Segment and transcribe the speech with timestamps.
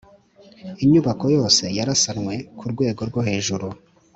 [0.83, 3.67] Inyubako yose yarasanwe ku rwego rwo hejuru